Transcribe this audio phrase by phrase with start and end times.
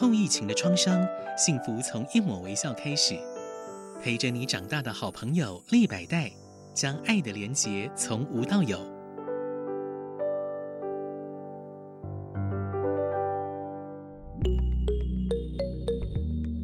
[0.00, 1.04] 后疫情的创伤，
[1.36, 3.18] 幸福从一抹微笑开始。
[4.00, 6.30] 陪着你长大的好朋友立百代，
[6.72, 8.78] 将爱的连结从无到有。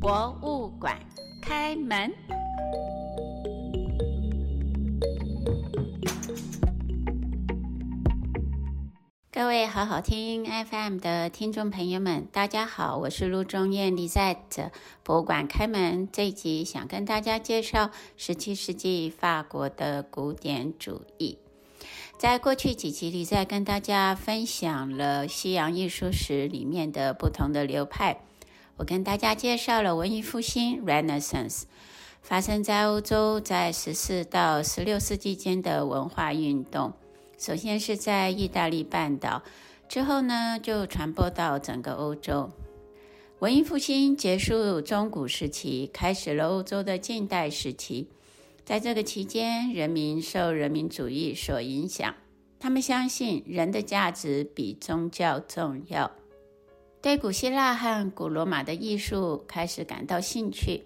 [0.00, 0.98] 博物馆
[1.42, 2.10] 开门。
[9.38, 14.72] 各位好好听 FM 的听众朋友们，大家好，我是陆中艳 Lizette。
[15.04, 21.38] 博物馆开门这一集，想跟大家介绍十七世纪法国的古典主义。
[22.18, 28.18] 在过去几集里，在跟大家分享了西洋艺术史里面的不同的流派。
[28.76, 31.62] 我跟大家介绍了文艺复兴 （Renaissance）
[32.20, 36.92] 发生在欧洲，在十四到十六世纪间的文化运动。
[37.38, 39.42] 首先是在意大利半岛，
[39.88, 42.50] 之后呢就传播到整个欧洲。
[43.38, 48.08] 文艺复兴结束中古时期，开始了欧洲的近代时期。
[48.64, 52.12] 在这个期间，人民受人民主义所影响，
[52.58, 56.10] 他们相信人的价值比宗教重要，
[57.00, 60.82] 对古希腊和古罗马的艺术开始感到兴趣，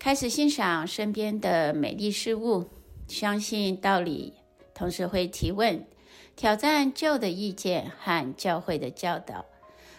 [0.00, 2.64] 开始欣赏身边的美丽事物，
[3.06, 4.34] 相信道理。
[4.76, 5.86] 同时会提问、
[6.36, 9.46] 挑战旧的意见和教会的教导，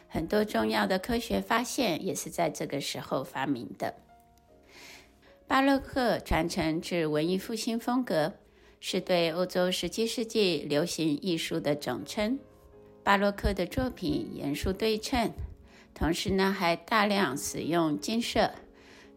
[0.08, 3.96] 很多重要的科学发现也是在这个时候发明的。
[5.48, 8.34] 巴洛克传承至文艺复兴风格，
[8.80, 12.38] 是对欧洲十七世纪流行艺术的总称。
[13.04, 15.32] 巴洛克的作品严肃对称，
[15.96, 18.52] 同时呢还大量使用金色，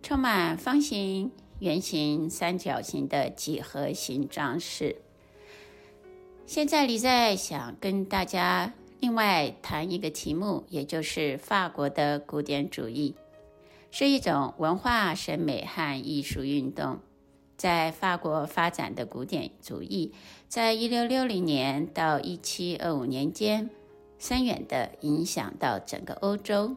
[0.03, 4.97] 充满方形、圆形、三角形的几何形装饰。
[6.51, 13.15] 现在李在想跟大家另外谈一个题目，也就是法国的古典主义，
[13.93, 16.99] 是一种文化审美和艺术运动。
[17.57, 20.13] 在法国发展的古典主义，
[20.49, 23.71] 在一六六零年到一七二五年间，
[24.19, 26.75] 深远地影响到整个欧洲。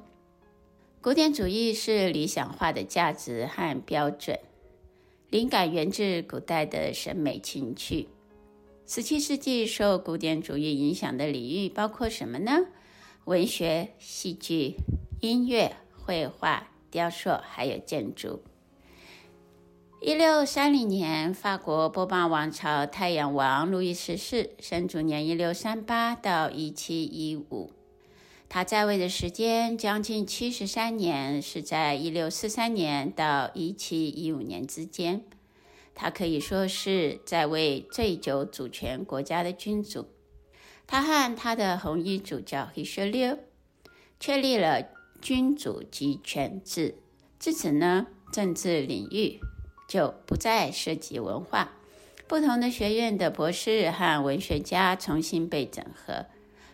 [1.02, 4.38] 古典主义是理想化的价值和标准，
[5.32, 8.08] 灵感源自古代的审美情趣。
[8.86, 12.66] 十七世纪受古典主义影响的领域包括什么呢？
[13.24, 14.76] 文学、戏剧、
[15.22, 18.44] 音乐、绘画、雕塑，还有建筑。
[20.02, 27.72] 一六三零年，法国波旁王朝太阳王路易十四生卒年一六三八到一七一五，
[28.50, 35.24] 他在位的时间将近七十三年，是在一六四三年到一七一五年之间。
[35.96, 40.08] 他可以说是在位最久主权国家的君主。
[40.86, 43.38] 他和他的红衣主教里舍列
[44.20, 44.88] 确立了
[45.22, 46.96] 君主集权制。
[47.40, 49.40] 自此呢，政治领域
[49.88, 51.72] 就不再涉及文化，
[52.28, 56.26] 不同的学院的博士和文学家重新被整合，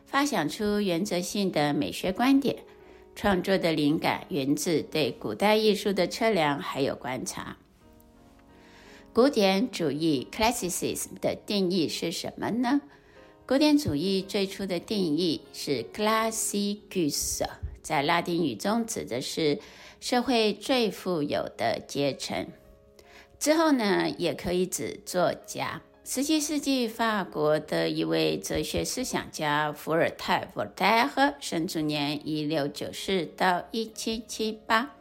[0.06, 2.64] 发想出原则性的美学观点。
[3.16, 7.58] 创作的灵感源自对古代艺术的测量还有观察。
[9.12, 12.80] 古典主义 （Classicism） 的定义是什么呢？
[13.48, 17.42] 古典主义最初的定义是 “classicus”，
[17.82, 19.60] 在拉丁语中指的是
[20.00, 22.48] 社会最富有的阶层。
[23.40, 25.82] 之后呢，也可以指作家。
[26.06, 34.96] 十七世纪法国的一位哲学思想家伏尔泰 （Voltaire） 生卒年一六九四到一七七八。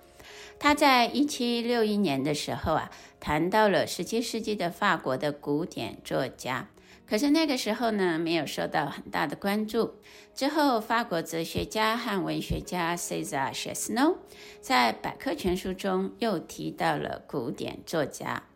[0.61, 6.69] 他在一七六一年的时候啊，谈到了十七世纪的法国的古典作家，
[7.09, 9.95] 可是那个时候呢，没有受到很大的关注。
[10.35, 14.17] 之后，法国哲学家和文学家 Cesar Chesnou
[14.61, 18.48] 在百科全书中又提到了古典作家。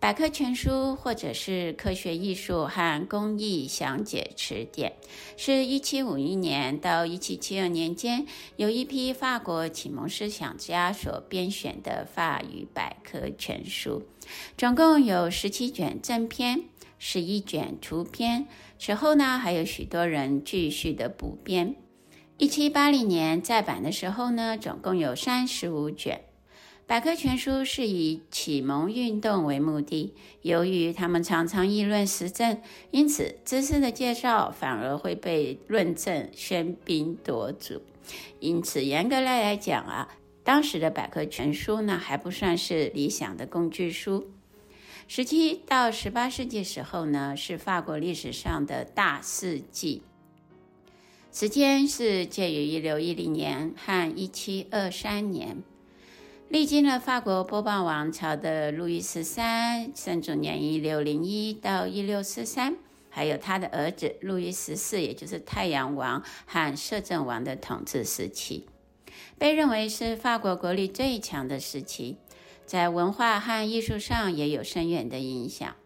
[0.00, 4.94] 百科全书，或者是科学艺术和工艺详解词典，
[5.36, 8.26] 是一七五一年到一七七二年间，
[8.56, 14.02] 由一批法国启蒙思想家所编选的法语百科全书，
[14.56, 16.62] 总共有十七卷正篇，
[16.98, 18.46] 十一卷图篇。
[18.78, 21.76] 此后呢，还有许多人继续的补编。
[22.38, 26.22] 一七八零年再版的时候呢，总共有三十五卷。
[26.90, 32.60] 百科全书是以启蒙运动为目的，由于他们常常议论时政，
[32.90, 37.80] 因此知识的介绍反而会被论证喧宾夺主。
[38.40, 40.08] 因此，严格来来讲啊，
[40.42, 44.28] 当时的百科全书呢，还不算是理想的工具书。
[45.06, 50.02] 十七到十八世纪时候呢，是法国历史上的大世纪。
[51.30, 55.62] 时间是介于一六一零年和一七二三年。
[56.50, 62.74] 历经了法国波旁王朝的路易十三，生卒年一六零一到一六四三，
[63.08, 68.66] 还有他的儿子路易十四，也就是太阳王和摄政王的统治时期，
[69.38, 72.16] 被认为是法国国力最强的时期，
[72.66, 75.76] 在文化和艺术上也有深远的影响。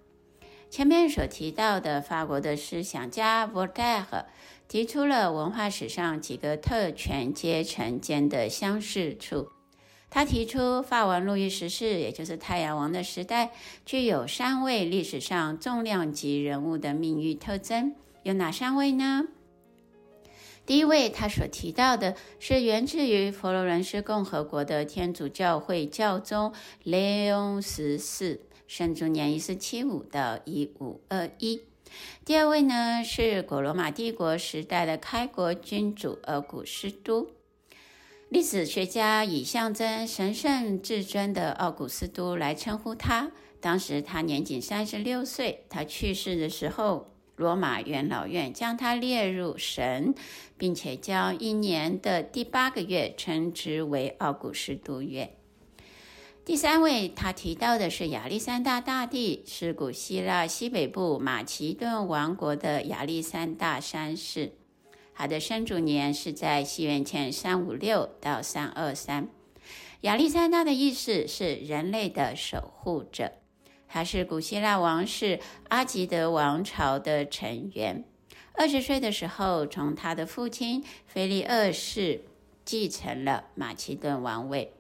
[0.71, 4.25] 前面所提到的法国的思想家伏特尔
[4.67, 9.51] 提出了文化史上几个特权阶层间的相似处。
[10.15, 13.51] 他提出，法王路易十四，也就是太阳王的时代，
[13.85, 17.97] 具有三位历史上重量级人物的命运特征。
[18.23, 19.27] 有哪三位呢？
[20.65, 31.61] 第一位，他所提到的是源自于佛罗伦斯共和国的天主教会教宗雷翁十四，生卒年一四七五到一五二一。
[32.25, 37.29] 第二位呢，是古罗马帝国时代的开国君主奥古斯都。
[38.31, 43.31] 历史学家以象征神圣至尊的奥古斯都来称呼他。
[43.61, 45.65] 当时他年仅三十六岁。
[45.69, 50.15] 他去世的时候，罗马元老院将他列入神，
[50.59, 55.37] 并且将一年的第八个月称之为奥古斯都月。
[56.45, 64.53] 第三位，他提到的是亚历山大大帝，是古希腊西北部马其顿王国的亚历山大三世。
[65.15, 69.29] 他的生卒年是在西元前三五六到三二三。
[70.01, 73.33] 亚历山大的意思是人类的守护者。
[73.89, 75.39] 他是古希腊王室
[75.69, 78.05] 阿吉德王朝的成员。
[78.55, 82.23] 二十岁的时候，从他的父亲腓力二世
[82.65, 84.73] 继承了马其顿王位。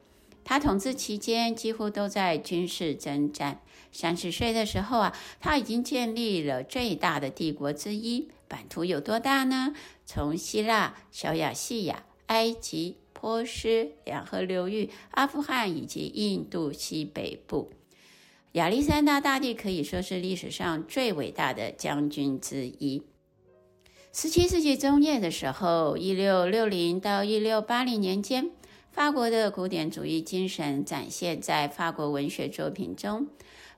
[0.44, 3.60] 他统治期间几乎都在军事征战。
[3.92, 8.28] 三十岁的时候啊，他已经建立了最大的帝国之一。
[8.54, 9.74] 版图有多大呢？
[10.06, 17.72] 从希腊、小亚细亚、埃及、波斯、两河流域、阿富汗以及印度西北部，
[18.52, 23.02] 亚历山大大帝可以说是历史上最伟大的将军之一。
[24.12, 28.52] 十七世纪中叶的时候，一六六零到一六八零年间，
[28.92, 33.26] 法国的古典主义精神展现在法国文学作品中。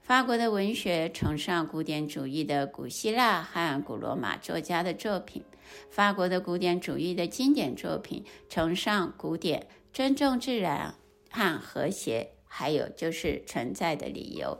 [0.07, 5.43] 法国的文学崇尚古典主义的古希腊和古罗马作家的作品。
[5.91, 10.95] 法国的古典主义的经典作品崇尚古典、尊重自然
[11.29, 14.57] 和和谐，还有就是存在的理由。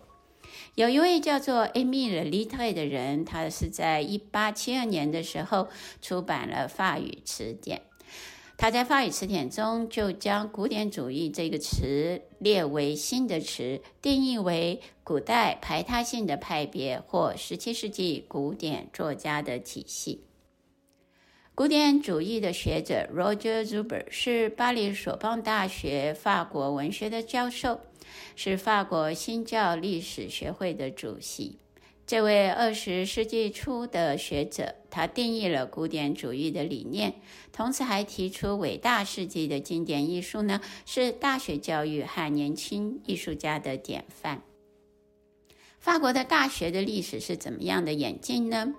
[0.76, 5.70] 有一位叫做埃米尔·利特的人，他是在一八七二年的时候
[6.02, 7.84] 出版了法语词典。
[8.58, 20.24] 他在法语词典中就将“古典主义”这个词列为新的词，定义为古代排他性的派别或17世纪古典作家的体系。
[21.54, 27.82] 古典主义的学者 Roger Zuber 是巴黎索邦大学法国文学的教授，
[28.36, 31.60] 是法国新教历史学会的主席。
[32.08, 37.16] 这位二十世纪初的学者，他定义了古典主义的理念，
[37.52, 44.42] 同时还提出伟大世纪的经典艺术呢，是大学教育和年轻艺术家的典范。
[45.82, 48.74] 法国的大学的历史是怎么样的演进呢？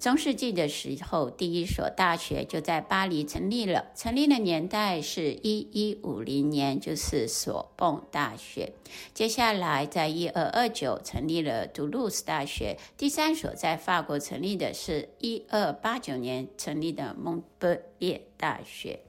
[0.00, 8.72] 中世纪的时候，第一所大学就在巴黎成立了，成立的年代是一一五零年，就是索邦大学。
[9.12, 19.00] 接下来，在一二二九成立了杜鲁斯大学，第三所在法国成立的是一二八九年成立的蒙特利尔大学。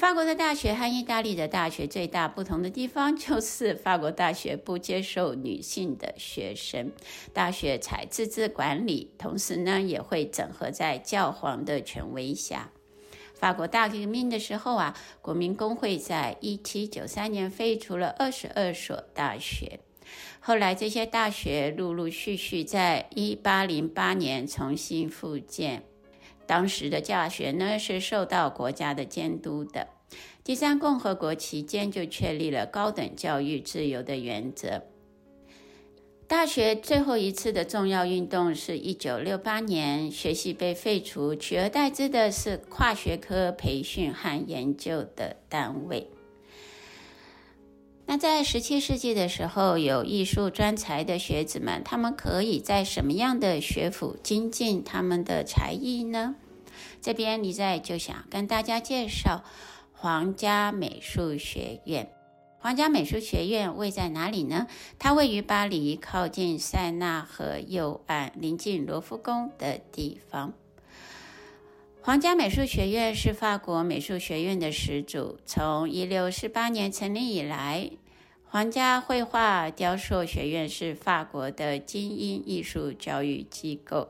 [0.00, 6.90] 法国的大学和意大利的大学最大不同的地方，就是法国大学不接受女性的学生，
[7.34, 12.70] 大学才自治管理，同时呢也会整合在教皇的权威下。
[13.34, 19.80] 法国大革命的时候啊，国民工会在一七九三年废除了二十二所大学，
[20.40, 25.89] 后来这些大学陆陆续续在一八零八年重新复建。
[26.50, 29.86] 当时的教学呢，是受到国家的监督的。
[30.42, 34.82] 第三共和国期间就确立了高等教育自由的原则。
[36.26, 46.10] 大学最后一次的重要运动是一九六八年，学系被废除，取而代之的是跨学科培训和研究的单位。
[48.10, 56.34] 那在十七世纪的时候，有艺术专才的学子们，他们可以在什么样的学府精进他们的才艺呢？
[57.00, 59.44] 这边李在就想跟大家介绍
[59.92, 62.10] 皇家美术学院。
[62.58, 64.66] 皇家美术学院位在哪里呢？
[64.98, 70.52] 它位于巴黎，靠近塞纳河右岸，临近罗浮宫的地方。
[72.02, 77.90] 皇家美术学院是法国美术学院的始祖，从一六四八年成立以来，
[78.42, 84.08] 皇家绘画雕塑学院是法国的精英艺术教育机构。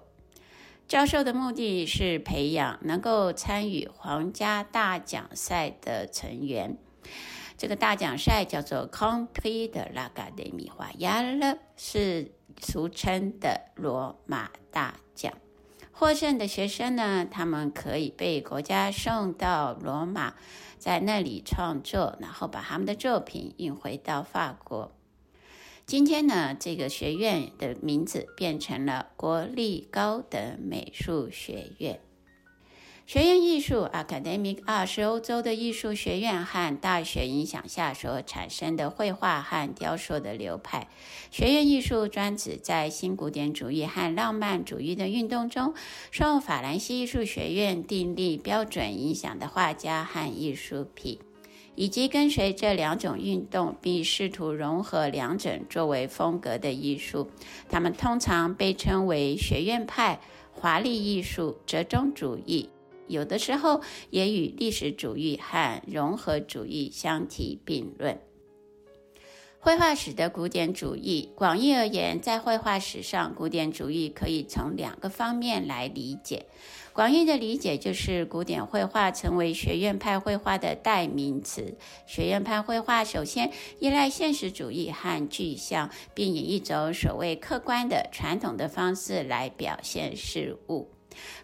[0.87, 6.79] 教授的目的是培养能够参与皇家大奖赛的成员。
[7.59, 12.31] 这个大奖赛叫做 Compiete l'Académie Royale，是
[12.61, 15.33] 俗称的罗马大奖。
[16.01, 20.33] 获胜的学生呢，他们可以被国家送到罗马，
[20.79, 24.93] 在那里创作，然后把他们的作品运回到法国。
[25.85, 32.01] 今天呢，这个学院的名字变成了国立高等美术学院。
[33.13, 40.87] 学院艺术 （Academic Art） 是欧洲的艺术学院和大学影响下所产生的绘画和雕塑的流派。
[41.33, 45.75] 学院艺术专指在新古典主义和浪漫主义的运动中，
[46.13, 51.19] 受法兰西艺术学院订立标准影响的画家和艺术品，
[51.75, 57.29] 以及跟随这两种运动并试图融合两者作为风格的艺术。
[57.69, 60.21] 他们通常被称为学院派、
[60.53, 62.71] 华丽艺术、折中主义。
[63.11, 68.19] 有的时候也与历史主义和融合主义相提并论。
[69.63, 76.47] 绘画史的古典主义，广义而言，在绘画史上，古典主义可以从两个方面来理解。
[76.95, 81.77] 广义的理解就是，古典绘画成为学院派绘画的代名词。
[82.07, 90.89] 学院派绘画首先依赖现实主义和具象，并以一种所谓客观的传统的方式来表现事物。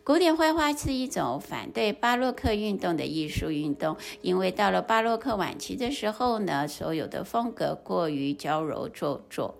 [0.05, 9.57] 古典绘画是一种反对巴洛克运动的艺术运动，因为到了巴洛克晚期的时候呢，所有的风格过于娇柔做作，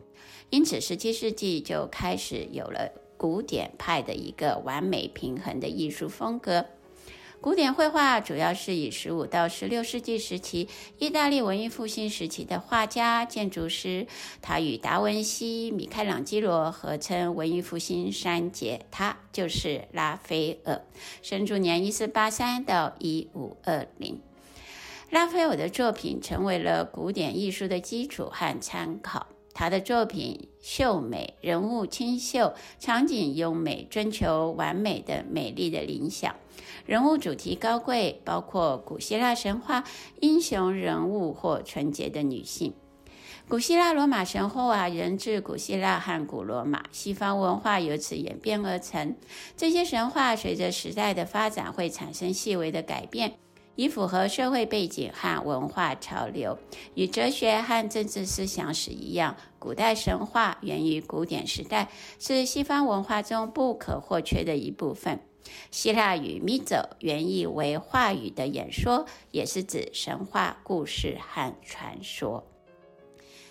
[0.51, 6.65] 因此十七世纪就开始有了古典派的一个完美平衡的艺术风格。
[7.41, 14.07] 古典绘画主要是以十五到十六世纪时期意大利文艺复兴时期的画家、建筑师，
[14.43, 20.83] 他与达文西、米开朗基罗合称文艺复兴三杰，他就是拉斐尔，
[21.23, 24.21] 生卒年一四八三到一五二零。
[25.11, 29.29] 拉斐尔的作品成为了古典艺术的基础和参考。
[29.59, 36.37] 他的作品秀美，人物清秀，场景优美，追求完美的美丽的理想。
[36.85, 39.83] 人物主题高贵，包括古希腊神话
[40.21, 42.75] 英雄人物或纯洁的女性。
[43.49, 49.17] 古希腊罗马神话啊源自古希腊和古罗马，西方文化由此演变而成。
[49.57, 53.39] 这些神话随着时代的发展会产生细微的改变。
[53.77, 56.59] 以符合社会背景和文化潮流，
[56.95, 65.21] 与哲学和政治思想史一样，古代神话源于古典时代，是西方文化中不可或缺的一部分。
[65.71, 72.56] 希腊语 m y t o 原意为话语的演说，也是指神话故事和传说。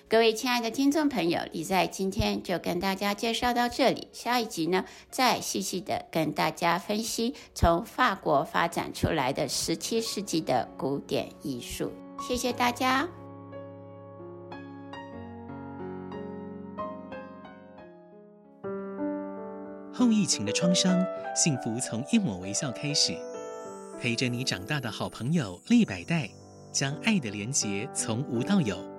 [0.07, 4.07] 各位亲爱的听众朋友，李在今天就跟大家介绍到这里。
[4.13, 11.91] 下一集呢，再细细的跟大家分析从法国发展出来的十七世纪的古典艺术。
[12.21, 13.09] 谢谢大家。
[19.91, 21.03] 后疫情的创伤，
[21.35, 23.17] 幸福从一抹微笑开始。
[24.00, 26.29] 陪着你长大的好朋友利百代，
[26.71, 28.95] 将爱的连结从无到有。